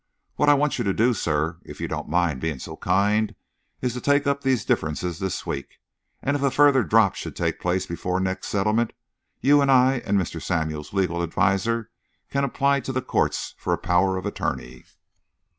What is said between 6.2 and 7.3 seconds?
and if a further drop